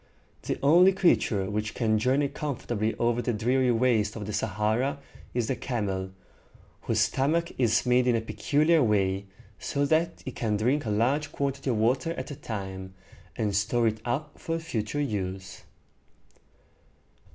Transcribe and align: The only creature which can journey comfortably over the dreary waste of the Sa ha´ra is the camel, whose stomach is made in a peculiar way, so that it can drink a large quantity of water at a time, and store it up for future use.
The 0.41 0.57
only 0.63 0.93
creature 0.93 1.47
which 1.47 1.75
can 1.75 1.99
journey 1.99 2.27
comfortably 2.27 2.95
over 2.95 3.21
the 3.21 3.33
dreary 3.33 3.69
waste 3.71 4.15
of 4.15 4.25
the 4.25 4.33
Sa 4.33 4.51
ha´ra 4.55 4.97
is 5.35 5.45
the 5.45 5.55
camel, 5.55 6.09
whose 6.81 7.01
stomach 7.01 7.51
is 7.59 7.85
made 7.85 8.07
in 8.07 8.15
a 8.15 8.21
peculiar 8.21 8.81
way, 8.81 9.27
so 9.59 9.85
that 9.85 10.23
it 10.25 10.35
can 10.35 10.57
drink 10.57 10.85
a 10.87 10.89
large 10.89 11.31
quantity 11.31 11.69
of 11.69 11.77
water 11.77 12.13
at 12.13 12.31
a 12.31 12.35
time, 12.35 12.95
and 13.35 13.55
store 13.55 13.85
it 13.85 14.01
up 14.03 14.39
for 14.39 14.57
future 14.57 14.99
use. 14.99 15.65